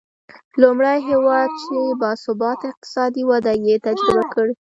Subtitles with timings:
[0.61, 4.53] لومړی هېواد چې با ثباته اقتصادي وده یې تجربه کړې.